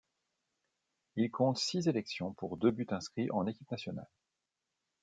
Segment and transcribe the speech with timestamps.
[1.15, 4.09] Il compte six sélections pour deux buts inscrits en équipe nationale.